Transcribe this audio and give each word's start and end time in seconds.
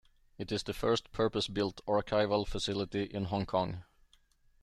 It 0.39 0.51
is 0.51 0.63
the 0.63 0.73
first 0.73 1.11
purpose-built 1.11 1.85
archival 1.85 2.47
facility 2.47 3.03
in 3.03 3.25
Hong 3.25 3.45
Kong. 3.45 3.83